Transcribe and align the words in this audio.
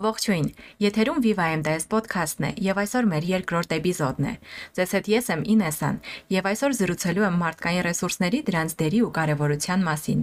Ողջույն։ 0.00 0.46
Եթերում 0.80 1.18
Viva 1.20 1.46
MTS 1.60 1.84
ոդքասթն 1.92 2.44
է, 2.48 2.50
եւ 2.64 2.78
այսօր 2.80 3.08
մեր 3.10 3.24
երկրորդ 3.30 3.72
էպիզոդն 3.76 4.28
է։ 4.30 4.32
Ձեզ 4.78 4.94
հետ 4.96 5.10
ես 5.12 5.26
եմ 5.34 5.42
Ինեսան, 5.54 5.98
եւ 6.32 6.48
այսօր 6.50 6.76
զրուցելու 6.78 7.26
եմ 7.28 7.36
մարդկային 7.42 7.84
ռեսուրսների 7.84 8.40
դրանց 8.46 8.76
դերի 8.80 9.02
ու 9.04 9.10
կարեւորության 9.18 9.84
մասին։ 9.90 10.22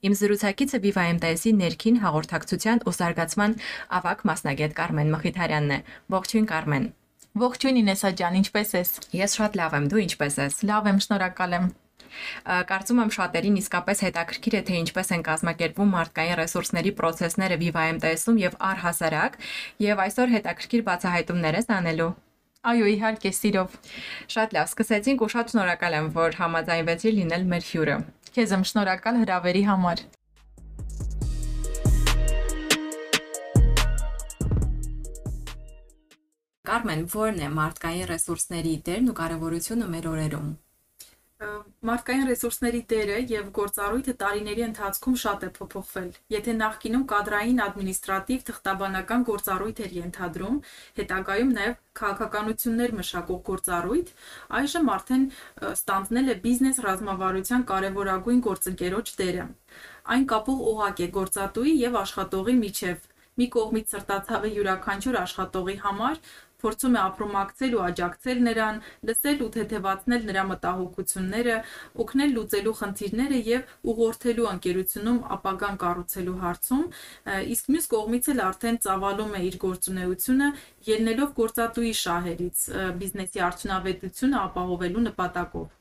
Իմ 0.00 0.16
զրուցակիցը 0.16 0.80
Viva 0.80 1.04
MTS-ի 1.20 1.52
ներքին 1.60 2.00
հաղորդակցության 2.00 2.82
ու 2.88 2.96
զարգացման 2.96 3.56
ավակ 4.00 4.24
մասնագետ 4.30 4.76
Կարմեն 4.80 5.12
Մխիթարյանն 5.12 5.76
է։ 5.76 5.78
Ողջույն 6.16 6.48
Կարմեն։ 6.54 6.88
Ողջույն 7.44 7.82
Ինեսա 7.84 8.14
ջան, 8.16 8.40
ինչպե՞ս 8.40 8.72
ես։ 8.80 8.96
Ես 9.20 9.36
շատ 9.36 9.60
լավ 9.60 9.76
եմ, 9.76 9.92
դու 9.92 10.02
ինչպե՞ս 10.08 10.40
ես։ 10.46 10.58
Լավ 10.72 10.90
եմ, 10.94 11.04
շնորհակալ 11.04 11.60
եմ։ 11.60 11.70
Կարծում 12.70 13.02
եմ 13.04 13.12
շատերին 13.16 13.60
իսկապես 13.60 14.02
հետաքրքիր 14.06 14.56
է 14.60 14.62
թե 14.70 14.80
ինչպես 14.84 15.12
են 15.16 15.26
կազմակերպվում 15.30 15.94
մարդկային 15.96 16.38
ռեսուրսների 16.40 16.92
process-ները 17.00 17.60
VivaMTS-ում 17.64 18.40
եւ 18.44 18.58
առհասարակ, 18.70 19.38
եւ 19.90 20.02
այսօր 20.06 20.34
հետաքրքիր 20.36 20.84
բացահայտումներ 20.90 21.60
ես 21.60 21.72
անելու։ 21.80 22.12
Այո, 22.60 22.88
իհարկե, 22.92 23.30
սիրով։ 23.32 23.76
Շատ 24.28 24.50
լավ, 24.52 24.66
սկսեցինք 24.68 25.22
ու 25.24 25.28
շատ 25.32 25.52
շնորհակալ 25.54 25.94
եմ, 25.96 26.08
որ 26.12 26.34
համաձայնվեցի 26.40 27.12
լինել 27.16 27.46
մեր 27.54 27.68
հյուրը։ 27.70 27.94
Քեզ 28.36 28.52
եմ 28.56 28.64
շնորհակալ 28.68 29.20
հրավերի 29.24 29.62
համար։ 29.70 30.02
Կարմեն, 36.70 37.06
ո՞րն 37.08 37.40
է 37.40 37.48
մարդկային 37.56 38.10
ռեսուրսների 38.12 38.74
դերն 38.90 39.08
ու 39.10 39.16
կարևորությունը 39.24 39.88
մեր 39.96 40.10
օրերում 40.10 40.50
մարդկային 41.88 42.26
ռեսուրսների 42.28 42.80
դերը 42.92 43.14
եւ 43.30 43.46
գործառույթը 43.56 44.14
տարիների 44.20 44.62
ընթացքում 44.66 45.14
շատ 45.20 45.44
է 45.46 45.48
փոփոխվել։ 45.56 46.08
Եթե 46.34 46.54
նախկինում 46.56 47.04
կադրային 47.12 47.62
ադմինիստրատիվ 47.66 48.42
թղթաբանական 48.50 49.24
գործառույթ 49.30 49.80
էր 49.86 49.94
ենթադրում, 49.96 50.58
հետագայում 51.00 51.54
նաեւ 51.56 51.78
քաղաքականություններ 52.00 52.92
մշակող 53.00 53.40
գործառույթ, 53.48 54.12
այժմ 54.60 54.92
արդեն 54.96 55.24
ստանձնել 55.70 56.28
է 56.28 56.36
բիզնես 56.44 56.82
ռազմավարության 56.84 57.64
կարևորագույն 57.72 58.44
գործընկերոջ 58.50 59.14
դերը։ 59.22 59.48
Այն 60.10 60.28
կապող 60.34 60.60
օղակ 60.74 61.00
է 61.00 61.08
գործատուի 61.16 61.74
եւ 61.80 61.98
աշխատողի 62.04 62.56
միջև 62.60 63.08
մի 63.40 63.46
կողմից 63.56 63.92
սրտացավ 63.94 64.42
է 64.44 64.48
յուրաքանչյուր 64.52 65.16
աշխատողի 65.20 65.76
համար, 65.80 66.16
փորձում 66.60 66.96
է 66.96 67.00
ապրումակցել 67.00 67.74
ու 67.76 67.82
աջակցել 67.86 68.42
նրան, 68.46 68.80
լսել 69.10 69.42
ու 69.46 69.50
թեթևացնել 69.56 70.22
նրա 70.30 70.44
մտահոգությունները, 70.50 71.56
օգնել 72.04 72.30
լուծելու 72.36 72.76
խնդիրները 72.80 73.40
եւ 73.50 73.74
ուղղորդելու 73.94 74.48
ընկերությունում 74.50 75.20
ապագան 75.40 75.80
կառուցելու 75.84 76.38
հարցում, 76.44 76.86
իսկ 77.56 77.74
մյուս 77.74 77.90
կողմից 77.96 78.30
էլ 78.34 78.44
արդեն 78.50 78.80
ծավալում 78.86 79.34
է 79.40 79.42
իր 79.50 79.58
գործունեությունը, 79.66 80.48
ելնելով 80.90 81.36
գործատուի 81.40 81.92
շահերից, 82.04 82.64
բիզնեսի 83.00 83.44
արդյունավետությունը 83.50 84.42
ապահովելու 84.46 85.06
նպատակով։ 85.10 85.79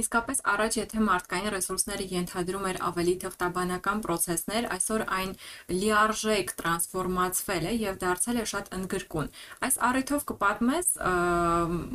Իսկապես 0.00 0.42
առաջ 0.54 0.76
եթե 0.80 1.04
մարդկային 1.06 1.52
ռեսուրսները 1.54 2.06
ենթադրում 2.14 2.66
էր 2.70 2.78
ավելի 2.90 3.14
թղթաբանական 3.24 4.02
process-ներ, 4.06 4.68
այսօր 4.76 5.06
այն 5.20 5.32
լիարժեք 5.80 6.54
տրանսֆորմացվել 6.60 7.70
է 7.70 7.74
եւ 7.84 8.02
դարձել 8.04 8.40
է 8.40 8.44
շատ 8.52 8.70
ընդգրկուն։ 8.80 9.32
Այս 9.68 9.80
առիթով 9.90 10.28
կպատմես 10.34 10.92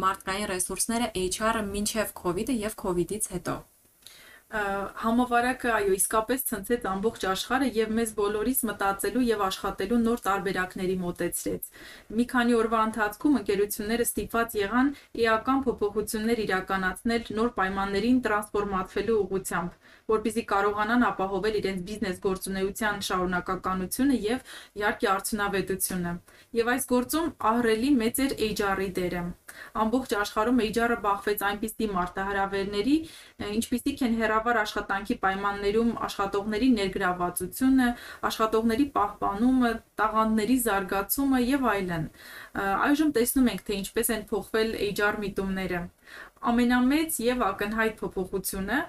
մարդկային 0.05 0.51
ռեսուրսները 0.55 1.13
HR-ը 1.27 1.63
մինչև 1.71 2.19
COVID-ը 2.25 2.59
եւ 2.65 2.77
COVID-ից 2.85 3.31
հետո 3.35 3.57
համավարակը 4.45 5.69
այո 5.73 5.93
իսկապես 5.95 6.43
ցնցեց 6.49 6.83
ամբողջ 6.85 7.23
աշխարհը 7.31 7.69
եւ 7.75 7.93
մեզ 7.97 8.11
բոլորիս 8.19 8.59
մտածելու 8.69 9.23
եւ 9.25 9.41
աշխատելու 9.45 9.97
նոր 10.03 10.21
տարբերակների 10.27 10.97
մոտեցրեց։ 11.01 11.71
Մի 12.19 12.25
քանի 12.33 12.57
օրվա 12.59 12.81
ընթացքում 12.89 13.39
ընկերությունները 13.41 14.05
ստիպված 14.05 14.55
եղան 14.61 14.93
էական 15.25 15.65
փոփոխություններ 15.65 16.43
իրականացնել 16.45 17.33
նոր 17.41 17.51
պայմաններին 17.57 18.21
տրանսֆորմացվելու 18.29 19.19
ուղղությամբ, 19.25 19.71
որպեսզի 20.11 20.43
կարողանան 20.49 21.03
ապահովել 21.09 21.55
իրենց 21.59 21.79
բիզնես 21.85 22.19
գործունեության 22.25 22.99
շարունակականությունը 23.07 24.17
եւ 24.25 24.53
իհարկե 24.79 25.07
արդյունավետությունը։ 25.15 26.13
Եվ 26.59 26.69
այս 26.75 26.85
գործում 26.91 27.29
ահռելի 27.49 27.89
մեծ 28.01 28.21
էր 28.25 28.35
HR-ի 28.45 28.89
դերը։ 28.99 29.23
Ամբողջ 29.85 30.15
աշխարհում 30.19 30.61
HR-ը 30.65 30.97
բախվեց 31.05 31.43
այնպիսի 31.49 31.89
մարտահրավերների, 31.95 32.95
ինչպիսիք 33.55 34.05
են 34.05 34.17
հերավար 34.21 34.61
աշխատանքի 34.61 35.17
պայմաններում 35.25 35.91
աշխատողների 36.09 36.69
ներգրավվածությունը, 36.75 37.89
աշխատողների 38.29 38.87
պահպանումը, 38.99 39.73
տաղանդների 40.01 40.57
զարգացումը 40.69 41.43
եւ 41.55 41.69
այլն։ 41.75 42.07
Այժմ 42.85 43.15
տեսնում 43.19 43.51
ենք, 43.55 43.65
թե 43.65 43.79
ինչպես 43.81 44.15
են 44.15 44.25
փոխվել 44.31 44.75
HR 44.91 45.15
միտումները 45.25 45.81
ամենամեծ 46.51 47.17
եւ 47.25 47.43
ակնհայտ 47.49 47.95
փոփոխությունը 48.01 48.79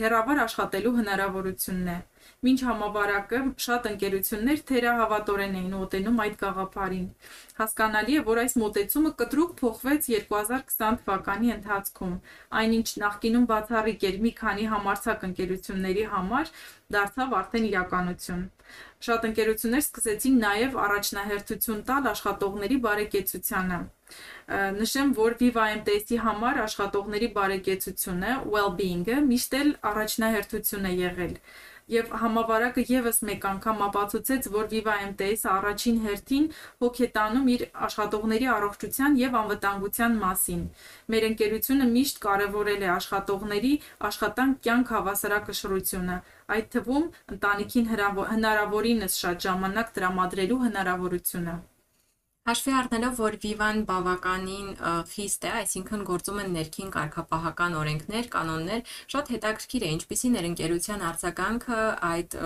հերավար 0.00 0.42
աշխատելու 0.44 0.94
հնարավորությունն 0.98 1.90
է։ 1.94 1.98
Մինչ 2.44 2.58
համավարակը 2.68 3.38
շատ 3.64 3.86
ընկերություններ 3.90 4.62
թերահավատորեն 4.70 5.54
էին 5.60 5.76
մոտենում 5.78 6.18
այդ 6.24 6.34
գաղափարին։ 6.42 7.06
Հասկանալի 7.60 8.18
է, 8.18 8.24
որ 8.28 8.40
այս 8.44 8.56
մոտեցումը 8.60 9.12
կտրուկ 9.20 9.54
փոխվեց 9.60 10.08
2020 10.14 10.98
թվականի 11.04 11.54
ընթացքում։ 11.54 12.14
Այնինչ 12.60 12.88
նախկինում 13.04 13.48
բացառիկ 13.54 14.06
էր 14.10 14.20
մի 14.24 14.32
քանի 14.44 14.68
համարցակ 14.74 15.26
ընկերությունների 15.30 16.04
համար, 16.14 16.52
դարձավ 16.94 17.34
արդեն 17.40 17.68
իրականություն։ 17.70 18.44
Շատ 19.04 19.24
ընկերություններ 19.28 19.82
սկսեցին 19.84 20.36
նաև 20.44 20.76
առաջնահերթություն 20.84 21.82
տալ 21.88 22.06
աշխատողների 22.12 22.78
բարեկեցությանը։ 22.84 23.80
Նշեմ, 24.78 25.12
որ 25.18 25.36
Viva 25.40 25.66
MTS-ի 25.80 26.18
համար 26.24 26.60
աշխատողների 26.64 27.28
բարեկեցությունը, 27.36 28.32
well-being-ը 28.54 29.20
միշտ 29.28 29.56
էլ 29.60 29.70
առաջնահերթություն 29.92 30.90
է 30.90 30.94
եղել 31.00 31.38
եւ 31.92 32.12
համավարակը 32.20 32.84
եւս 32.88 33.18
մեկ 33.28 33.42
անգամ 33.50 33.82
ապացուցեց, 33.86 34.48
որ 34.54 34.68
Viva 34.70 34.94
MTS-ը 35.06 35.50
առաջին 35.54 35.98
հերթին 36.04 36.46
հոգ 36.84 37.00
է 37.04 37.08
տանում 37.16 37.50
իր 37.54 37.64
աշխատողների 37.88 38.48
առողջության 38.54 39.18
եւ 39.20 39.36
անվտանգության 39.40 40.16
մասին։ 40.22 40.62
Մեր 41.14 41.28
ընկերությունը 41.28 41.90
միշտ 41.92 42.22
կարևորել 42.24 42.86
է 42.86 42.90
աշխատողների 42.94 43.74
աշխատանք 44.10 44.64
կյանք 44.64 44.94
հավասարակշռությունը, 44.96 46.18
այդ 46.56 46.72
թվում 46.78 47.06
ընտանիքին 47.36 47.92
հնարավորինս 48.32 49.20
շատ 49.26 49.46
ժամանակ 49.48 49.94
տրամադրելու 49.98 50.60
հնարավորությունը։ 50.64 51.60
Հաշվի 52.44 52.72
առնելով, 52.76 53.14
որ 53.16 53.34
Vivan 53.40 53.78
բավականին 53.88 54.66
խիստ 55.08 55.44
է, 55.48 55.52
այսինքն 55.62 56.02
գործում 56.04 56.40
են 56.42 56.50
ներքին 56.56 56.90
կարգապահական 56.92 57.76
օրենքներ, 57.80 58.28
կանոններ, 58.34 58.82
շատ 59.14 59.30
հետաքրքիր 59.32 59.86
է, 59.86 59.88
ինչպիսին 59.94 60.36
էր 60.40 60.48
ընկերության 60.50 61.04
արձագանքը 61.08 61.78
այդ 62.10 62.36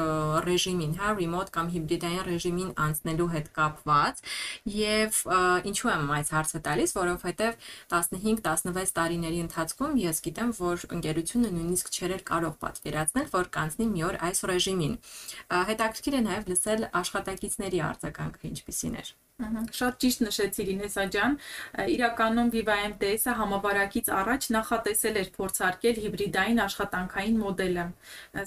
ռեժիմին, 0.46 0.94
հա, 1.02 1.10
remote 1.18 1.50
կամ 1.58 1.72
հիբրիդային 1.74 2.22
ռեժիմին 2.30 2.70
անցնելու 2.86 3.28
հետ 3.34 3.50
կապված, 3.58 4.22
եւ 4.78 5.20
ինչու 5.74 5.92
եմ 5.98 6.14
այս 6.14 6.32
հարցը 6.38 6.62
տալիս, 6.70 6.94
որովհետեւ 7.02 7.70
15-16 7.98 8.96
տարիների 9.02 9.44
ընթացքում 9.48 10.02
ես 10.06 10.24
գիտեմ, 10.30 10.56
որ 10.62 10.88
ընկերությունը 10.94 11.54
նույնիսկ 11.58 11.90
չէր 11.98 12.20
կարող 12.30 12.58
պատկերացնել, 12.62 13.32
որ 13.34 13.50
կանցնի 13.58 13.90
մի 13.98 14.06
օր 14.12 14.22
այս 14.30 14.46
ռեժիմին։ 14.54 14.98
Հետաքրքիր 15.74 16.18
է 16.22 16.26
նաեւ 16.30 16.52
լսել 16.54 16.92
աշխատակիցների 17.02 17.88
արձագանքը 17.88 18.54
ինչպիսին 18.54 19.02
էր։ 19.02 19.18
Շատ 19.38 19.98
ճիշտ 20.02 20.22
նշեցիր 20.24 20.70
Ինեսա 20.72 21.02
ջան, 21.14 21.34
իրականում 21.92 22.48
Viva 22.54 22.74
MTS-ը 22.86 23.34
համավարակից 23.40 24.10
առաջ 24.16 24.48
նախատեսել 24.54 25.20
էր 25.20 25.28
փորձարկել 25.36 26.00
հիբրիդային 26.04 26.62
աշխատանքային 26.64 27.38
մոդելը, 27.42 27.84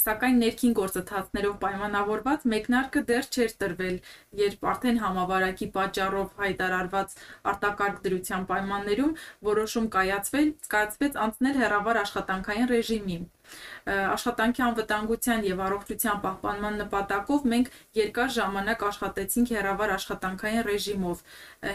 սակայն 0.03 0.43
ներքին 0.43 0.75
գործընթացներով 0.81 1.55
պայմանավորված 1.63 2.45
մեկնարկը 2.55 3.05
դեռ 3.13 3.31
չէր 3.31 3.55
տրվել, 3.63 3.97
երբ 4.43 4.69
արդեն 4.73 5.01
համավարակի 5.07 5.71
պատճառով 5.79 6.37
հայտարարված 6.43 7.19
արտակարգ 7.55 8.01
դրության 8.09 8.49
պայմաններում 8.51 9.15
որոշում 9.51 9.91
կայացվել, 9.95 10.55
կայացվեց 10.75 11.21
անցնել 11.27 11.61
հեռավար 11.63 12.01
աշխատանքային 12.03 12.71
ռեժիմի 12.75 13.21
աշխատանքի 13.91 14.63
անվտանգության 14.67 15.45
եւ 15.49 15.63
առողջության 15.67 16.21
պահպանման 16.25 16.79
նպատակով 16.81 17.47
մենք 17.53 17.71
երկար 18.01 18.33
ժամանակ 18.37 18.85
աշխատեցինք 18.91 19.53
հեռավար 19.57 19.93
աշխատանքային 19.97 20.65
ռեժիմով։ 20.69 21.23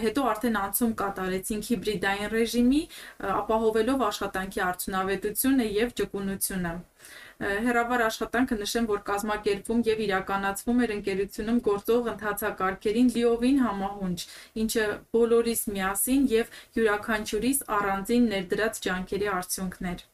Հետո 0.07 0.27
արդեն 0.33 0.59
անցում 0.63 0.97
կատարեցինք 1.03 1.71
հիբրիդային 1.73 2.33
ռեժիմի, 2.37 2.83
ապահովելով 3.37 4.07
աշխատանքի 4.11 4.67
արդյունավետությունը 4.71 5.71
եւ 5.77 5.97
ճկունությունը 6.01 6.75
հերավար 7.37 8.03
աշխատանքը 8.07 8.57
նշեմ, 8.59 8.87
որ 8.89 9.01
կազմակերպվում 9.09 9.81
եւ 9.89 9.99
իրականացվում 10.05 10.79
էր 10.87 10.93
ընկերությունում 10.95 11.59
գործող 11.67 12.09
ընթացակարգերին 12.13 13.11
լիովին 13.17 13.61
համահունչ, 13.67 14.19
ինչը 14.65 14.87
բոլորիս 15.17 15.63
միասին 15.77 16.27
եւ 16.33 16.57
յուրաքանչյուրիս 16.79 17.63
առանձին 17.77 18.29
ներդրած 18.33 18.83
ջանքերի 18.89 19.33
արդյունքն 19.37 19.91
էր։ 19.93 20.07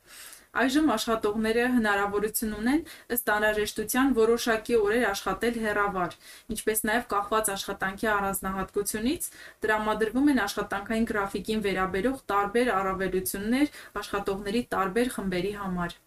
Այժմ 0.60 0.90
աշխատողները 0.92 1.62
հնարավորություն 1.74 2.50
ունեն 2.56 2.80
ըստ 3.14 3.30
անհրաժեշտության 3.34 4.10
որոշակի 4.18 4.76
օրեր 4.80 5.06
աշխատել 5.10 5.56
հեռավար, 5.62 6.16
ինչպես 6.56 6.84
նաև 6.90 7.06
կախված 7.14 7.50
աշխատանքի 7.54 8.10
առանձնահատկությունից 8.16 9.30
տրամադրվում 9.64 10.30
են 10.34 10.44
աշխատանքային 10.46 11.10
գրաֆիկին 11.14 11.66
վերաբերող 11.70 12.22
տարբեր 12.36 12.72
առավելություններ 12.76 13.76
աշխատողների 14.04 14.66
տարբեր 14.76 15.14
խմբերի 15.16 15.58
համար։ 15.64 16.00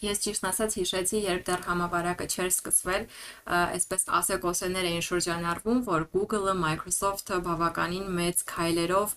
Ես 0.00 0.22
ճիշտ 0.24 0.46
ասած 0.48 0.74
հիշեցի, 0.80 1.18
երբ 1.26 1.42
դեռ 1.44 1.64
համավարակը 1.66 2.26
չէր 2.32 2.46
սկսվել, 2.50 3.02
այսպես 3.52 4.06
ասեկոսեներ 4.20 4.88
էին 4.90 5.04
շրջանառվում, 5.04 5.82
որ 5.84 6.06
Google-ը, 6.14 6.54
Microsoft-ը 6.60 7.40
բավականին 7.44 8.06
մեծ 8.16 8.42
քայլերով 8.48 9.14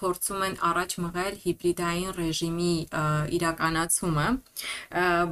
փորձում 0.00 0.44
են 0.50 0.58
առաջ 0.70 0.96
մղել 1.06 1.40
հիբրիդային 1.46 2.14
ռեժիմի 2.20 2.74
իրականացումը, 3.40 4.28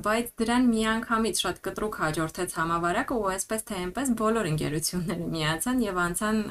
բայց 0.08 0.34
դրան 0.40 0.68
միանգամից 0.72 1.42
շատ 1.44 1.62
կտրուկ 1.68 2.02
հաջորդեց 2.08 2.58
համավարակը 2.62 3.22
ու 3.22 3.32
այսպես 3.36 3.66
թե 3.68 3.80
այնպես 3.84 4.14
բոլոր 4.24 4.52
ընկերությունները 4.56 5.32
միացան 5.36 5.82
եւ 5.88 6.04
անցան 6.08 6.44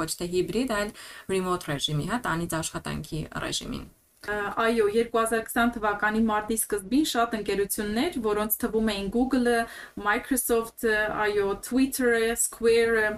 ոչ 0.00 0.10
թե 0.22 0.30
հիբրիդ, 0.36 0.76
այլ 0.80 0.94
remote 1.36 1.72
ռեժիմի, 1.72 2.12
հա, 2.12 2.22
տանից 2.28 2.62
աշխատանքի 2.62 3.26
ռեժիմին։ 3.44 3.90
Այո, 4.22 4.84
2020 4.94 5.72
թվականի 5.74 6.20
մարտի 6.22 6.56
սկզբին 6.60 7.06
շատ 7.10 7.32
ընկերություններ, 7.40 8.18
որոնց 8.22 8.54
թվում 8.62 8.90
էին 8.92 9.08
Google-ը, 9.16 9.56
Microsoft-ը, 10.04 10.92
այո, 11.24 11.48
Twitter-ը, 11.66 12.28
Square-ը, 12.44 13.10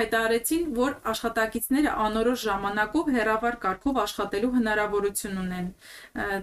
հայտարարեցին, 0.00 0.68
որ 0.76 0.98
աշխատակիցները 1.14 1.96
անորոշ 2.08 2.44
ժամանակով 2.44 3.12
հեռավար 3.16 3.58
կարգով 3.64 4.00
աշխատելու 4.04 4.54
հնարավորություն 4.60 5.40
ունեն։ 5.46 5.70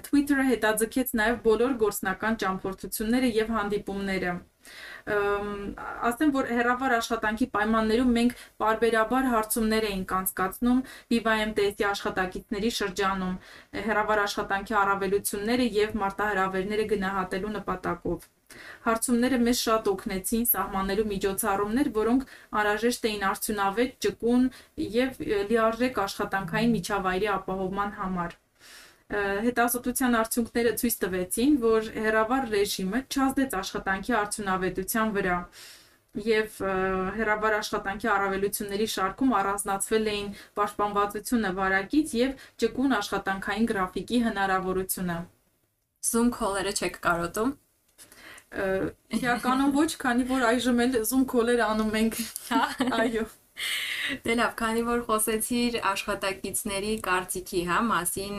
Twitter-ը 0.09 0.47
հետաձգեց 0.49 1.13
նաև 1.21 1.43
բոլոր 1.45 1.77
գործնական 1.85 2.41
ճամփորդությունները 2.41 3.35
եւ 3.37 3.53
հանդիպումները 3.59 4.33
ասեմ, 6.07 6.31
որ 6.35 6.49
հերավար 6.55 6.93
աշխատանքի 6.97 7.47
պայմաններում 7.55 8.11
մենք 8.17 8.35
բարբերաբար 8.63 9.29
հարցումներ 9.31 9.87
էինք 9.91 10.13
անցկացնում 10.17 10.83
BVM-TS-ի 11.13 11.87
աշխատակիցների 11.91 12.71
շրջանում, 12.77 13.39
հերավար 13.87 14.21
աշխատանքի 14.25 14.77
առավելությունները 14.81 15.65
եւ 15.77 15.97
մարտահրավերները 16.03 16.85
գնահատելու 16.93 17.55
նպատակով։ 17.57 18.29
Հարցումները 18.85 19.37
մեզ 19.47 19.59
շատ 19.65 19.89
օգնեցին 19.91 20.45
սահմանելու 20.51 21.07
միջոցառումներ, 21.11 21.89
որոնք 21.97 22.25
անհրաժեշտ 22.61 23.09
էին 23.11 23.25
արդյունավետ, 23.31 23.97
ճկուն 24.05 24.47
եւ 24.99 25.21
լիարժեք 25.51 26.01
աշխատանքային 26.05 26.75
միջավայրի 26.77 27.31
ապահովման 27.39 27.95
համար 28.01 28.39
հետազոտության 29.11 30.17
արդյունքները 30.21 30.71
ցույց 30.81 30.95
տվեցին, 31.01 31.55
որ 31.61 31.87
հերավար 32.05 32.49
ռեժիմը 32.55 32.99
չազդեց 33.11 33.55
աշխատանքի 33.61 34.13
արդյունավետության 34.21 35.13
վրա 35.17 35.37
եւ 36.11 36.55
հերավար 37.15 37.53
աշխատանքի 37.57 38.07
առավելությունների 38.11 38.87
շարքում 38.93 39.35
առանձնացվել 39.41 40.07
էին 40.11 40.29
պաշտպանվածությունը 40.59 41.51
վարակից 41.59 42.15
եւ 42.19 42.47
ճկուն 42.63 42.95
աշխատանքային 42.99 43.67
գրաֆիկի 43.71 44.21
հնարավորությունը։ 44.27 45.17
Zoom 46.11 46.31
call-երը 46.35 46.73
չեք 46.75 46.99
կարոտում։ 47.07 47.53
Իրականում 49.21 49.75
ոչ, 49.77 49.91
քանի 50.01 50.25
որ 50.31 50.47
այժմ 50.51 50.83
էլ 50.87 50.97
Zoom 51.07 51.23
call-եր 51.31 51.63
անում 51.69 51.95
ենք։ 52.01 52.19
Հա, 52.49 52.63
այո։ 52.99 53.29
Դե 54.25 54.35
լավ, 54.37 54.53
քանի 54.59 54.81
որ 54.87 55.01
խոսեցիր 55.07 55.75
աշխատակիցների 55.87 56.93
կարծիքի, 57.05 57.61
հա, 57.69 57.79
մասին, 57.89 58.37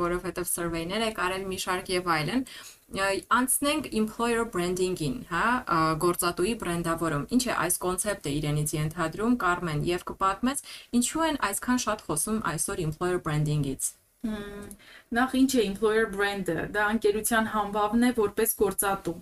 որովհետև 0.00 0.48
survey-ներ 0.50 1.04
եք 1.10 1.20
արել 1.26 1.46
մի 1.50 1.58
շարք 1.64 1.90
եւ 1.94 2.10
այլն, 2.16 2.44
անցնենք 3.38 3.90
employer 4.00 4.46
branding-ին, 4.54 5.16
հա, 5.30 5.44
գործատուի 6.06 6.54
բրենդավորում։ 6.64 7.28
Ինչ 7.36 7.44
է 7.46 7.54
այս 7.66 7.80
կոնցեպտը 7.84 8.34
իրենից 8.40 8.74
ենթադրում 8.80 9.38
Կարմեն 9.44 9.86
եւ 9.92 10.06
կպատմես, 10.10 10.66
ինչու 11.00 11.24
են 11.30 11.40
այսքան 11.50 11.82
շատ 11.86 12.06
խոսում 12.08 12.44
այսօր 12.54 12.84
employer 12.88 13.24
branding-ից։ 13.26 13.94
Նախ 14.20 15.34
ինչ 15.38 15.52
է 15.56 15.62
employer 15.66 16.08
brand-ը։ 16.12 16.56
Դա 16.74 16.88
ընկերության 16.94 17.46
համբավն 17.52 18.02
է 18.04 18.10
որպես 18.18 18.50
գործատու։ 18.58 19.14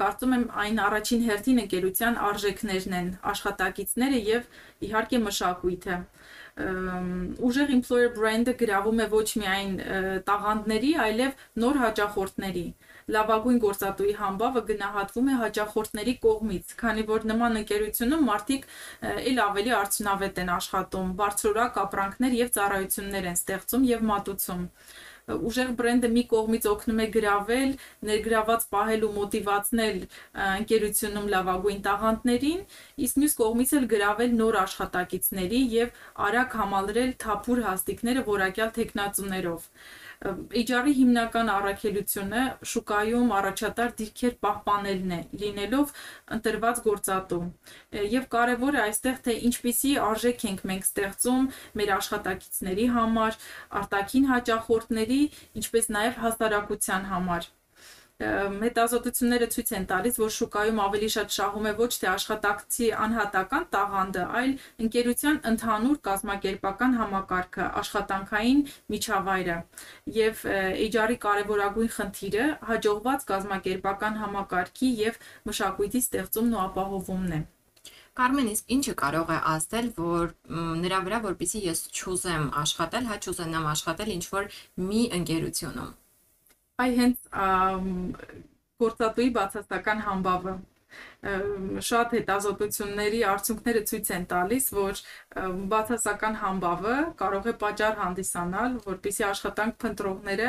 Կարծում 0.00 0.36
եմ 0.36 0.44
այն 0.64 0.78
առաջին 0.86 1.24
հերթին 1.30 1.58
ընկերության 1.64 2.20
արժեքներն 2.28 2.94
են, 3.00 3.08
աշխատակիցները 3.32 4.20
եւ 4.28 4.46
իհարկե 4.86 5.20
մշակույթը 5.24 5.98
ուժեղ 7.50 7.74
employer 7.78 8.14
brand-ը 8.20 8.54
գրավում 8.62 9.02
է 9.02 9.08
ոչ 9.16 9.28
միայն 9.42 9.74
տաղանդների, 10.30 10.94
այլև 11.10 11.44
նոր 11.64 11.82
հաճախորդների 11.84 12.66
լավագույն 13.16 13.60
գործատուի 13.64 14.14
համբավը 14.20 14.62
գնահատվում 14.70 15.30
է 15.30 15.36
հաճախորդների 15.42 16.14
կողմից, 16.24 16.74
քանի 16.80 17.04
որ 17.10 17.28
նման 17.30 17.60
ընկերությունում 17.60 18.26
մարդիկ 18.30 18.66
ել 19.30 19.44
ավելի 19.50 19.76
արդյունավետ 19.80 20.42
են 20.44 20.50
աշխատում, 20.56 21.14
բարձրորակ 21.20 21.78
ապրանքներ 21.84 22.40
եւ 22.40 22.50
ծառայություններ 22.56 23.30
են 23.30 23.40
ստեղծում 23.40 23.86
եւ 23.90 24.04
մատուցում 24.10 24.66
ուժեղ 25.30 25.70
բրենդը 25.78 26.08
մի 26.14 26.22
կողմից 26.30 26.66
օգնում 26.70 27.00
է 27.04 27.06
գրավել, 27.14 27.72
ներգրաված 28.08 28.66
պահել 28.74 29.04
ու 29.06 29.10
մոտիվացնել 29.16 29.98
ընկերությունում 30.46 31.30
լավագույն 31.34 31.80
տաղանդներին, 31.86 32.60
իսկ 33.06 33.20
մյուս 33.22 33.36
կողմից 33.40 33.74
էլ 33.80 33.88
գրավել 33.94 34.36
նոր 34.40 34.60
աշխատակիցների 34.64 35.62
եւ 35.76 36.04
արագ 36.28 36.58
համալրել 36.60 37.16
թափուր 37.24 37.64
հաստիկները 37.70 38.26
որակյալ 38.30 38.70
տեխնացուներով։ 38.80 39.68
HR-ի 40.20 40.92
հիմնական 40.98 41.48
առաքելությունը 41.48 42.40
շուկայում 42.70 43.30
առաջատար 43.36 43.92
դիրքեր 44.00 44.34
պահպանելն 44.44 45.14
է, 45.16 45.20
լինելով 45.42 45.94
ընտրված 46.36 46.82
գործատու։ 46.86 47.38
Եվ 48.14 48.26
կարևոր 48.34 48.76
է 48.76 48.82
այստեղ 48.82 49.22
թե 49.28 49.36
ինչպիսի 49.50 49.92
արժեք 50.08 50.44
ենք 50.50 50.60
մենք 50.72 50.88
ստեղծում 50.90 51.46
մեր 51.80 51.94
աշխատակիցների 51.96 52.90
համար, 52.98 53.40
արտաքին 53.80 54.28
հաճախորդների, 54.34 55.22
ինչպես 55.62 55.90
նաև 55.96 56.20
հասարակության 56.26 57.10
համար 57.14 57.48
հետազոտությունները 58.20 59.46
ցույց 59.54 59.70
են 59.76 59.86
տալիս, 59.90 60.16
որ 60.20 60.32
շուկայում 60.36 60.80
ավելի 60.84 61.08
շատ 61.14 61.34
շահում 61.36 61.68
է 61.70 61.72
ոչ 61.78 61.88
թե 62.00 62.08
աշխատակցի 62.10 62.88
անհատական 63.04 63.64
տաղանդը, 63.74 64.24
այլ 64.40 64.52
ընկերության 64.84 65.38
ընդհանուր 65.50 66.00
կազմակերպական 66.08 66.96
համակարգը, 67.00 67.68
աշխատանքային 67.80 68.60
միջավայրը։ 68.94 69.56
Եվ 70.20 70.42
HR-ի 70.90 71.16
կարևորագույն 71.24 71.94
խնդիրը 71.96 72.50
հաջողված 72.72 73.24
կազմակերպական 73.30 74.20
համակարգի 74.24 74.90
եւ 75.00 75.18
մշակույթի 75.48 76.04
ստեղծումն 76.04 76.58
ու 76.58 76.62
ապահովումն 76.66 77.34
է։ 77.40 77.40
Կարմեն, 78.20 78.48
իսկ 78.52 78.72
ինչը 78.74 78.94
կարող 79.00 79.30
է 79.32 79.38
ազդել, 79.54 79.86
որ 79.96 80.32
նրա 80.84 80.98
վրա, 81.06 81.20
որpիսի 81.30 81.62
ես 81.70 81.82
չուզեմ 81.94 82.50
աշխատել, 82.64 83.08
հա 83.14 83.20
չուզենամ 83.22 83.70
աշխատել 83.70 84.14
ինչ 84.18 84.24
որ 84.34 84.52
մի 84.90 85.02
ընկերությունում 85.20 85.99
այ 86.80 86.90
հենց 87.00 87.30
գործատուի 88.80 89.30
բացասական 89.36 90.04
համբավը 90.08 90.58
շատ 91.86 92.14
հետազոտությունների 92.16 93.20
արդյունքները 93.32 93.82
ցույց 93.90 94.08
են 94.16 94.24
տալիս, 94.32 94.64
որ 94.76 95.02
բացասական 95.72 96.38
համբավը 96.40 96.96
կարող 97.20 97.48
է 97.52 97.54
պատճառ 97.62 97.98
հանդիսանալ, 98.00 98.78
որpիսի 98.88 99.26
աշխատանք 99.30 99.76
փնտրողները 99.84 100.48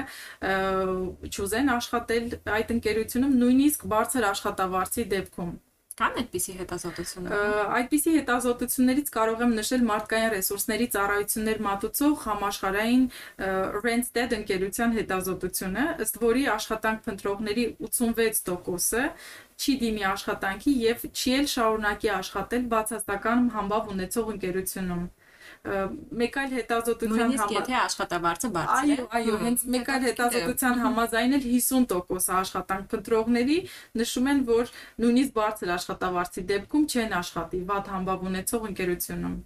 չուզեն 1.29 1.73
աշխատել 1.77 2.31
այդ 2.57 2.73
ընկերությունում 2.77 3.35
նույնիսկ 3.43 3.85
բարձր 3.93 4.29
աշխատավարձի 4.31 5.05
դեպքում։ 5.13 5.53
Կան 6.01 6.15
այդպիսի 6.17 6.53
հետազոտություններ։ 6.57 7.41
Այդպիսի 7.77 8.11
հետազոտություններից 8.15 9.09
կարող 9.15 9.41
եմ 9.45 9.51
նշել 9.59 9.83
մարդկային 9.89 10.31
ռեսուրսների 10.33 10.87
ծառայություններ 10.95 11.61
մատուցող 11.67 12.15
համաշխարհային 12.23 13.03
Randstad 13.85 14.33
ընկերության 14.39 14.95
հետազոտությունը, 14.97 15.85
ըստ 16.05 16.19
որի 16.25 16.47
աշխատանք 16.55 17.05
փնտրողների 17.05 17.65
86%-ը 17.85 19.05
չի 19.61 19.73
դիմի 19.85 20.05
աշխատանքի 20.09 20.73
եւ 20.89 21.07
չի 21.11 21.33
էլ 21.37 21.49
շարունակի 21.53 22.13
աշխատել 22.17 22.63
բացասական 22.73 23.49
համբավ 23.61 23.91
ունեցող 23.93 24.33
ընկերությունում 24.35 25.05
մեկ 25.61 26.37
այլ 26.41 26.53
հետազոտության 26.57 27.19
նույնիսկ 27.21 27.51
եթե 27.53 27.73
աշխատավարձը 27.79 28.49
բարձր 28.55 28.93
է։ 28.93 28.95
Այո, 28.95 29.03
այո, 29.17 29.35
հենց 29.41 29.65
մեկ 29.75 29.91
այլ 29.93 30.05
հետազոտության 30.07 30.81
համաձայն 30.81 31.35
էլ 31.37 31.45
50% 31.49 32.33
աշխատանք 32.39 32.87
փնտրողների 32.93 33.57
նշում 34.01 34.31
են, 34.31 34.41
որ 34.47 34.73
նույնիսկ 35.05 35.35
բարձր 35.37 35.73
աշխատավարձի 35.77 36.45
դեպքում 36.51 36.87
չեն 36.89 37.15
աշխատի 37.21 37.61
վատ 37.69 37.93
համբավ 37.93 38.25
ունեցող 38.31 38.67
ընկերությունում։ 38.71 39.37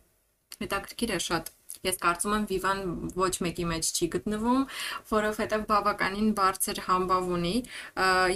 Հետաքրքիր 0.64 1.16
է 1.16 1.20
շատ։ 1.28 1.52
Ես 1.86 2.02
կարծում 2.06 2.36
եմ 2.38 2.48
Vivan 2.52 2.84
ոչ 3.20 3.32
մեկի 3.46 3.68
մեջ 3.72 3.92
չի 3.96 4.10
գտնվում, 4.16 4.68
որովհետև 5.12 5.66
բավականին 5.72 6.34
բարձր 6.42 6.84
համբավ 6.90 7.32
ունի 7.38 7.56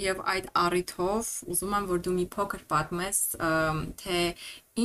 եւ 0.05 0.23
այդ 0.35 0.49
առիթով 0.63 1.35
ուզում 1.55 1.77
եմ 1.79 1.91
որ 1.93 2.01
դու 2.07 2.15
մի 2.19 2.25
փոքր 2.37 2.65
պատմես 2.73 3.21
թե 4.03 4.23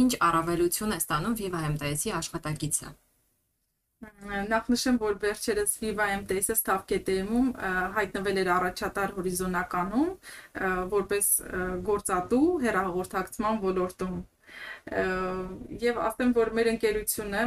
ինչ 0.01 0.11
առավելություն 0.29 0.95
է 0.95 1.01
ստանում 1.05 1.41
Viva 1.41 1.65
MTS-ի 1.71 2.15
աշխատակիցը։ 2.19 2.95
Նախ 4.51 4.67
նշեմ, 4.73 4.97
որ 5.01 5.15
վերջերս 5.23 5.75
Viva 5.81 6.07
MTS-ը 6.19 6.57
Stavketm-ում 6.59 7.47
հայտնվել 7.97 8.41
էր 8.43 8.51
առաջատար 8.57 9.15
հորիզոնականում 9.17 10.11
որպես 10.95 11.31
գործատու 11.89 12.49
հերահաղորդակցման 12.67 13.61
ոլորտում 13.65 14.19
եւ 15.85 16.01
ասեմ, 16.09 16.35
որ 16.37 16.51
մեր 16.59 16.71
ընկերությունը 16.75 17.45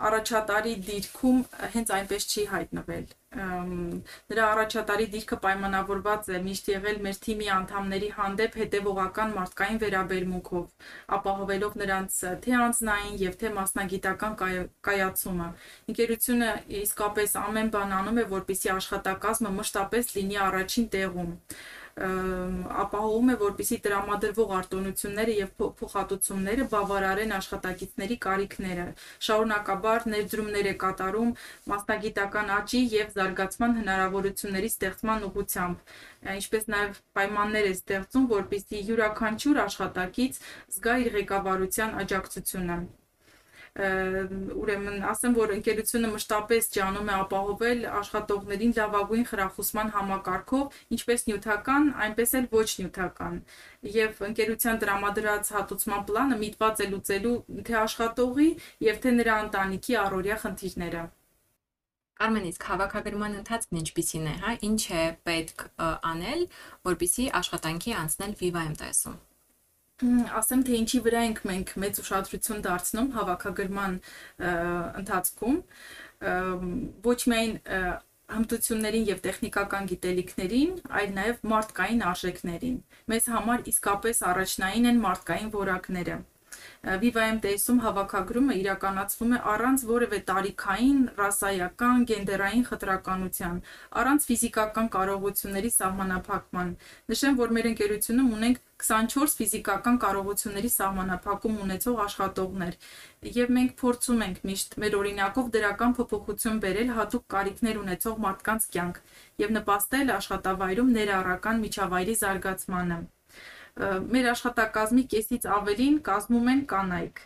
առաջատարի 0.00 0.72
դիրքում 0.86 1.40
հենց 1.72 1.90
այնպես 1.96 2.24
չի 2.32 2.44
հայտնվել։ 2.52 3.04
Նրա 3.32 4.46
առաջատարի 4.52 5.06
դիրքը 5.12 5.36
պայմանավորված 5.44 6.30
է 6.36 6.40
միշտ 6.46 6.70
եղել 6.72 6.98
մեր 7.06 7.18
թիմի 7.26 7.48
անդամների 7.56 8.08
հանդեպ 8.16 8.56
հետևողական 8.62 9.34
մարդկային 9.36 9.80
վերաբերմունքով, 9.82 10.66
ապահովելով 11.16 11.76
նրանց 11.82 12.18
թե 12.44 12.56
անձնային 12.62 13.14
եւ 13.22 13.38
թե 13.42 13.52
մասնագիտական 13.56 14.34
կայացումը։ 14.88 15.48
Ընկերությունը 15.92 16.50
իսկապես 16.82 17.36
ամեն 17.42 17.72
բան 17.76 17.94
անում 18.02 18.20
է, 18.22 18.26
որպեսզի 18.32 18.74
աշխատակազմը 18.76 19.54
մշտապես 19.62 20.12
լինի 20.18 20.42
առաջին 20.48 20.90
տեղում 20.96 21.32
ապահովում 21.92 23.30
է, 23.32 23.34
որպիսի 23.42 23.76
տրամադրվող 23.84 24.52
արտոնությունները 24.58 25.34
եւ 25.38 25.50
փոխհատուցումները 25.80 26.64
բավարարեն 26.72 27.34
աշխատակիցների 27.38 28.16
կարիքները։ 28.26 28.86
Շարունակաբար 29.26 30.06
ներդրումներ 30.14 30.70
է 30.72 30.74
կատարում 30.84 31.34
մասնագիտական 31.72 32.54
աճի 32.56 32.80
եւ 32.96 33.12
զարգացման 33.18 33.76
հնարավորությունների 33.82 34.72
ստեղծման 34.72 35.28
ուղղությամբ, 35.28 35.84
ինչպես 36.38 36.66
նաեւ 36.76 37.04
պայմաններ 37.20 37.68
է 37.68 37.76
ստեղծում, 37.76 38.26
որպիսի 38.32 38.82
յուրաքանչյուր 38.88 39.62
աշխատակից 39.68 40.42
զգա 40.78 40.98
իր 41.04 41.14
ղեկավարության 41.20 41.96
աջակցությունը 42.06 42.80
ուրեմն 43.72 45.04
ասեմ, 45.08 45.32
որ 45.38 45.52
ընկերությունը 45.54 46.08
մշտապես 46.12 46.66
ջանում 46.74 47.06
է 47.08 47.14
ապահովել 47.22 47.86
աշխատողներին 48.00 48.74
լավագույն 48.78 49.24
խրախուսման 49.30 49.92
համակարգով, 49.94 50.76
ինչպես 50.96 51.24
նյութական, 51.30 51.88
այնպես 52.04 52.34
էլ 52.40 52.50
ոչ 52.52 52.66
նյութական։ 52.82 53.40
Եվ 53.96 54.20
ընկերության 54.28 54.82
տրամադրած 54.84 55.52
հատուցման 55.56 56.06
պլանը 56.12 56.38
միտված 56.44 56.84
է 56.84 56.90
լուծելու 56.92 57.34
թե 57.64 57.80
աշխատողի 57.86 58.48
եւ 58.92 59.02
թե 59.02 59.16
նրա 59.16 59.40
ընտանիքի 59.48 59.98
առօրյա 60.04 60.38
խնդիրները։ 60.44 61.02
Կարմեն 62.22 62.48
իսկ 62.52 62.64
հավաքագրման 62.68 63.40
ընթացքն 63.40 63.82
ինչպիսին 63.82 64.28
է, 64.28 64.34
հա, 64.44 64.54
ինչ 64.68 64.82
է 65.00 65.02
պետք 65.26 65.66
անել, 66.12 66.46
որպիսի 66.92 67.28
աշխատանքի 67.40 68.00
անցնել 68.04 68.40
Viva 68.44 68.68
MTS-ում 68.76 69.20
ասեմ 70.38 70.62
թե 70.66 70.78
ինչի 70.82 71.00
վրա 71.06 71.20
ենք 71.28 71.42
մենք 71.48 71.74
մեծ 71.82 72.00
ուշադրություն 72.02 72.62
դարձնում 72.66 73.10
հավաքագրման 73.16 73.98
ընթացքում 75.02 75.58
ոչ 77.06 77.18
միայն 77.32 77.54
հմտություններին 78.32 79.06
եւ 79.10 79.22
տեխնիկական 79.26 79.88
գիտելիքներին, 79.92 80.74
այլ 80.98 81.10
նաեւ 81.18 81.40
մարդկային 81.52 82.04
արժեքներին։ 82.10 82.76
Մեզ 83.12 83.26
համար 83.34 83.64
իսկապես 83.72 84.22
առաջնային 84.32 84.88
են 84.92 85.02
մարդկային 85.02 85.50
որակները։ 85.56 86.16
Viva 87.02 87.24
MTS-ում 87.36 87.78
հավաքագրումը 87.84 88.54
իրականացվում 88.62 89.34
է 89.36 89.38
առանց 89.52 89.84
որևէ 89.92 90.18
տարիքային, 90.30 91.00
ռասայական, 91.20 92.04
գենդերային 92.10 92.66
խտրականության, 92.68 93.62
առանց 94.02 94.26
ֆիզիկական 94.32 94.90
կարողությունների 94.96 95.70
սահմանափակման։ 95.76 96.74
Նշեմ, 97.12 97.38
որ 97.42 97.54
մեր 97.58 97.70
ընկերությունում 97.72 98.34
ունենք 98.38 98.60
24 98.82 99.36
ֆիզիկական 99.38 99.96
կարողությունների 100.02 100.70
սահմանափակում 100.74 101.58
ունեցող 101.64 102.02
աշխատողներ, 102.06 102.78
եւ 103.38 103.54
մենք 103.58 103.74
փորձում 103.82 104.26
ենք 104.26 104.42
միշտ 104.50 104.76
մեր 104.82 104.98
օրինակով 105.02 105.54
դրական 105.56 105.96
փոփոխություն 106.02 106.60
բերել 106.66 106.92
հատուկ 106.98 107.26
կարիքներ 107.36 107.82
ունեցող 107.86 108.20
մարդկանց 108.26 108.68
կյանք 108.74 109.02
եւ 109.46 109.56
նպաստել 109.62 110.14
աշխատավայրում 110.18 110.94
ներառական 110.98 111.66
միջավայրի 111.66 112.16
զարգացմանը 112.26 113.02
մեր 113.80 114.26
աշխատակազմի 114.32 115.02
կեսից 115.12 115.46
ավելին 115.56 115.94
կազմում 116.04 116.48
են 116.52 116.58
կանայք 116.72 117.22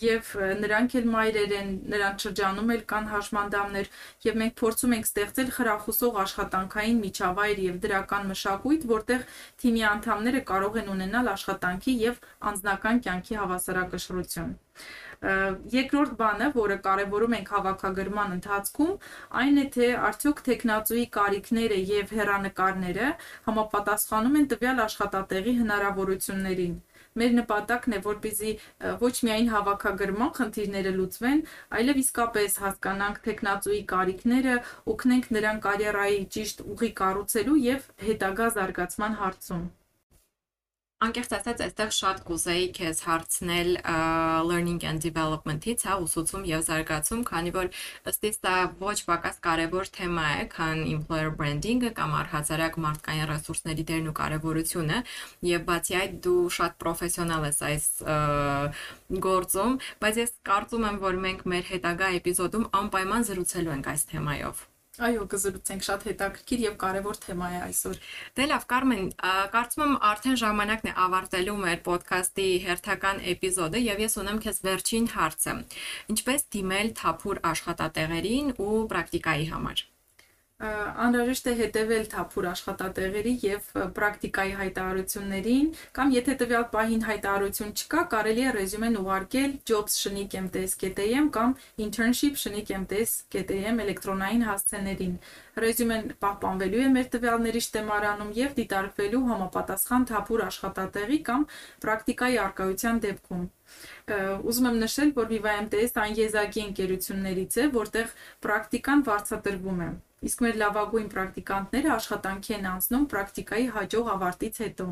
եւ 0.00 0.30
նրանք 0.60 0.94
էլ 1.00 1.06
մայրեր 1.14 1.52
են, 1.60 1.70
նրանց 1.92 2.24
շրջանում 2.26 2.72
էլ 2.74 2.82
կան 2.92 3.10
հաշմանդամներ 3.10 3.90
եւ 4.26 4.38
մենք 4.40 4.54
փորձում 4.60 4.94
ենք 4.96 5.08
ստեղծել 5.10 5.52
խրախուսող 5.56 6.18
աշխատանքային 6.24 7.02
միջավայր 7.04 7.62
եւ 7.66 7.78
դրական 7.84 8.26
մշակույթ, 8.30 8.88
որտեղ 8.94 9.28
թիմի 9.60 9.84
անդամները 9.90 10.42
կարող 10.50 10.80
են 10.80 10.90
ունենալ 10.94 11.30
աշխատանքի 11.36 11.94
եւ 12.06 12.20
անձնական 12.50 13.04
կյանքի 13.06 13.40
հավասարակշռություն։ 13.40 14.52
Երկրորդ 15.20 16.12
բանը, 16.16 16.46
որը 16.56 16.76
կարևորում 16.84 17.34
ենք 17.36 17.50
հավաքագրման 17.54 18.30
ընթացքում, 18.38 18.94
այն 19.40 19.60
է 19.60 19.64
թե 19.74 19.88
արդյոք 20.08 20.40
տեխնացուի 20.46 21.04
կարիքները 21.16 21.80
եւ 21.90 22.14
հերանեկարները 22.20 23.10
համապատասխանում 23.50 24.38
են 24.40 24.48
տվյալ 24.54 24.80
աշխատատեղի 24.86 25.54
հնարավորություններին 25.60 26.78
մեր 27.18 27.34
նպատակն 27.40 27.96
է 27.96 28.00
որպեսզի 28.06 28.52
ոչ 29.02 29.12
միայն 29.26 29.50
հավաքագրման 29.54 30.32
խնդիրները 30.38 30.94
լուծվեն, 31.00 31.42
այլև 31.80 32.00
իսկապես 32.04 32.56
հասկանանք 32.66 33.20
տեխնացուի 33.26 33.82
կարիքները, 33.94 34.56
օգնենք 34.94 35.28
նրան 35.40 35.60
կարիերայի 35.66 36.22
ճիշտ 36.38 36.64
ուղի 36.76 36.94
կառուցելու 37.02 37.60
եւ 37.66 37.92
հետագա 38.06 38.54
զարգացման 38.60 39.20
հարցում։ 39.24 39.68
Անկեղծ 41.00 41.30
ասած, 41.32 41.60
այստեղ 41.64 41.92
շատ 41.96 42.18
կուզեի 42.28 42.64
քեզ 42.76 42.98
հարցնել 43.06 43.70
learning 44.44 44.82
and 44.84 45.00
development-ից, 45.00 45.84
հա, 45.88 45.94
ուսուցում 46.04 46.42
եւ 46.50 46.64
զարգացում, 46.66 47.22
քանի 47.30 47.52
որ 47.54 47.70
ըստ 48.12 48.26
իս 48.28 48.40
դա 48.44 48.56
ոչ 48.82 48.96
պակաս 49.08 49.38
կարևոր 49.46 49.88
թեմա 49.96 50.26
է, 50.36 50.42
քան 50.52 50.82
employer 50.90 51.30
branding-ը 51.38 51.94
կամ 51.96 52.12
առհասարակ 52.20 52.76
մարդկային 52.84 53.30
ռեսուրսների 53.32 53.86
դերն 53.90 54.10
ու 54.12 54.16
կարևորությունը, 54.20 54.98
եւ 55.48 55.64
բացի 55.70 55.96
այդ 56.02 56.18
դու 56.28 56.42
շատ 56.60 56.76
պրոֆեսիոնալ 56.84 57.46
ես 57.48 57.62
այս 57.70 57.86
գործում, 59.28 59.78
բայց 60.04 60.20
ես 60.20 60.36
կարծում 60.50 60.84
եմ, 60.90 61.00
որ 61.08 61.22
մենք 61.24 61.48
մեր 61.54 61.72
հետագա 61.72 62.12
էպիզոդում 62.20 62.68
անպայման 62.82 63.26
զրուցելու 63.30 63.74
ենք 63.78 63.90
այս 63.94 64.06
թեմայով։ 64.12 64.69
Այո, 65.00 65.22
կզրուցենք 65.32 65.84
շատ 65.86 66.02
հետաքրքիր 66.10 66.62
եւ 66.66 66.74
կարեւոր 66.80 67.20
թեմա 67.24 67.46
է 67.56 67.60
այսօր։ 67.66 68.00
Դե 68.36 68.48
լավ, 68.50 68.66
Կարմեն, 68.72 69.06
կարծում 69.54 69.84
եմ 69.86 69.94
արդեն 70.10 70.40
ժամանակն 70.42 70.90
է 70.90 70.94
ավարտելու 71.04 71.56
մեր 71.64 71.80
ոդքասթի 71.88 72.48
հերթական 72.66 73.22
էպիզոդը 73.34 73.82
եւ 73.86 74.02
ես 74.04 74.18
ունեմ 74.24 74.42
քեզ 74.44 74.60
վերջին 74.68 75.08
հարցը։ 75.14 75.56
Ինչպես 76.16 76.44
դիմել 76.56 76.92
թափուր 77.00 77.40
աշխատատեղերին 77.54 78.52
ու 78.60 78.76
պրակտիկայի 78.92 79.48
համար 79.54 79.89
անհրաժեշտ 80.60 81.46
է 81.48 81.52
հետևել 81.56 82.08
թափուր 82.12 82.46
աշխատատեղերի 82.50 83.30
եւ 83.42 83.68
պրակտիկայի 83.96 84.50
հայտարարություններին 84.58 85.70
կամ 85.96 86.10
եթե 86.16 86.34
տվյալ 86.42 86.66
պահին 86.74 87.04
հայտարարություն 87.06 87.70
չկա, 87.80 88.02
կարելի 88.14 88.44
է 88.44 88.52
ռեզյումեն 88.56 88.98
ուղարկել 89.00 89.54
jobs.mts.am 89.70 91.30
կամ 91.36 91.54
internship.mts.am 91.86 93.80
էլեկտրոնային 93.86 94.44
հասցեներին։ 94.50 95.14
Ռեզյումեն 95.64 96.12
պահպանվելու 96.20 96.84
է 96.84 96.90
մեր 96.96 97.08
տվյալների 97.16 97.64
շտեմարանում 97.64 98.36
եւ 98.40 98.52
դիտարկվելու 98.60 99.22
համապատասխան 99.30 100.06
թափուր 100.12 100.44
աշխատատեղի 100.50 101.18
կամ 101.30 101.48
պրակտիկայի 101.86 102.38
արկայության 102.44 103.02
դեպքում 103.06 103.48
ուզում 104.50 104.70
եմ 104.70 104.78
նշել, 104.84 105.10
որ 105.16 105.26
Viva 105.30 105.56
MTS 105.64 105.98
այն 106.04 106.14
եզակի 106.20 106.62
ընկերություններից 106.68 107.58
է, 107.64 107.66
որտեղ 107.80 108.14
պրակտիկան 108.44 109.04
վարձատրվում 109.10 109.84
է 109.86 109.90
իսկ 110.28 110.42
մեր 110.44 110.58
լավագույն 110.60 111.08
պրակտիկանտները 111.14 111.92
աշխատանքի 111.94 112.56
են 112.56 112.68
անցնում 112.70 113.06
պրակտիկայի 113.12 113.70
հաջող 113.76 114.10
ավարտից 114.14 114.60
հետո։ 114.64 114.86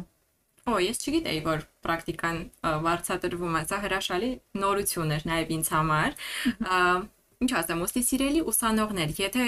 Օ, 0.69 0.79
ես 0.85 0.99
չգիտեի, 1.05 1.43
որ 1.45 1.63
պրակտիկան 1.85 2.41
վարձատրվում 2.87 3.55
է, 3.59 3.63
սա 3.69 3.79
հրաշալի 3.85 4.31
նորություն 4.63 5.15
էր 5.17 5.29
նաև 5.29 5.55
ինձ 5.59 5.71
համար 5.77 6.19
ինչ 7.39 7.53
ասեմ, 7.55 7.83
ոստի 7.85 8.01
սիրելի 8.03 8.41
ուսանողներ, 8.51 9.11
եթե 9.15 9.43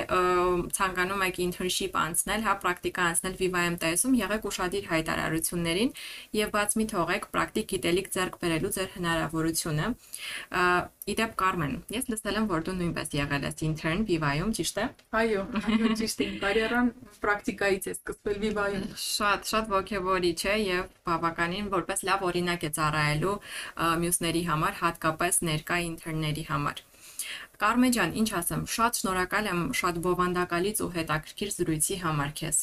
ցանկանում 0.76 1.22
եք 1.26 1.38
internship 1.42 1.96
անցնել, 1.98 2.44
հա, 2.46 2.52
պրակտիկա 2.62 3.06
անցնել 3.10 3.32
Viva 3.40 3.62
MTS-ում, 3.72 4.12
եղեք 4.20 4.44
ուշադիր 4.46 4.84
հայտարարություններին 4.92 5.90
եւ 6.38 6.52
բաց 6.54 6.76
մի 6.78 6.86
թողեք 6.92 7.26
պրակտիկ 7.34 7.66
գիտելիք 7.72 8.10
ձեռք 8.14 8.38
բերելու 8.44 8.70
ձեր 8.78 8.88
հնարավորությունը։ 8.94 9.88
Իդեպ 11.10 11.34
Կարմեն, 11.40 11.74
ես 11.90 12.06
լսել 12.14 12.38
եմ, 12.38 12.46
որ 12.54 12.62
դու 12.70 12.74
նույնպես 12.78 13.10
եղել 13.18 13.46
ես 13.48 13.64
intern 13.66 14.04
Viva-ում, 14.06 14.52
ճիշտ 14.60 14.78
է։ 14.78 14.84
Այո, 15.20 15.42
այո, 15.58 15.88
ճիշտ 15.98 16.22
է։ 16.22 16.28
Կարիերան 16.44 16.92
պրակտիկայից 17.24 17.88
է 17.90 17.94
սկսվել 17.96 18.38
Viva-ում։ 18.44 18.84
Շատ, 19.02 19.50
շատ 19.50 19.72
ողջևորիչ 19.74 20.38
է 20.46 20.54
եւ 20.60 20.94
բավականին 21.10 21.72
որպես 21.74 22.06
լավ 22.06 22.28
օրինակ 22.30 22.68
է 22.68 22.72
ծառայելու 22.78 23.34
մյուսների 24.04 24.44
համար, 24.52 24.78
հատկապես 24.84 25.42
ներկա 25.50 25.82
intern-ների 25.90 26.46
համար։ 26.52 26.86
Կարմեն 27.60 27.94
ջան, 27.96 28.14
ինչ 28.20 28.28
ասեմ, 28.40 28.62
շատ 28.74 29.00
շնորհակալ 29.00 29.48
եմ 29.50 29.60
շատ 29.80 29.98
բովանդակալից 30.06 30.78
ու 30.84 30.90
հետաքրքիր 30.96 31.50
զրույցի 31.56 31.98
համար 32.04 32.30
քեզ։ 32.40 32.60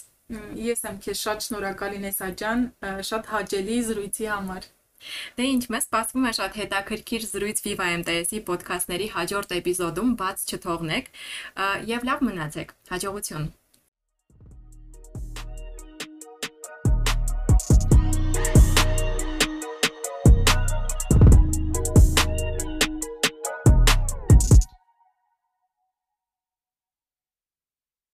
Ես 0.67 0.81
եմ 0.89 0.97
քեզ 1.05 1.19
շատ 1.27 1.45
շնորհակալ 1.47 1.93
Ինեսա 1.97 2.29
ջան, 2.41 2.65
շատ 3.09 3.29
հաճելի 3.33 3.77
զրույցի 3.89 4.27
համար։ 4.31 4.67
Դե 5.37 5.45
ինչ, 5.53 5.63
մեզ 5.73 5.85
սպասվում 5.87 6.25
է 6.25 6.31
շատ 6.37 6.55
հետաքրքիր 6.59 7.25
զրույց 7.31 7.59
Viva 7.67 7.87
MTS-ի 7.99 8.39
ոդքասթների 8.47 9.07
հաջորդ 9.13 9.53
էպիզոդում, 9.59 10.15
բաց 10.21 10.45
չթողնեք 10.57 11.11
եւ 11.93 12.07
լավ 12.09 12.23
մնացեք։ 12.27 12.73
Հաջողություն։ 12.91 13.45